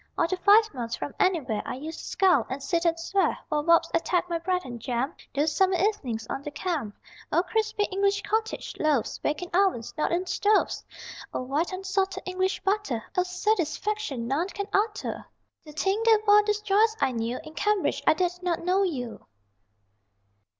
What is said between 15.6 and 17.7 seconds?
To think that while those joys I knew In